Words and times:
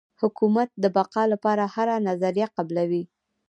حکومت 0.21 0.69
د 0.83 0.85
بقا 0.97 1.23
لپاره 1.33 1.63
هره 1.75 1.95
نظریه 2.07 2.47
قبلوي. 2.57 3.03